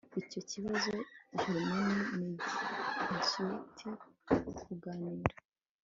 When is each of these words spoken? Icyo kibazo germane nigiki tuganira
Icyo 0.21 0.41
kibazo 0.49 0.93
germane 1.39 1.97
nigiki 2.15 3.89
tuganira 4.57 5.35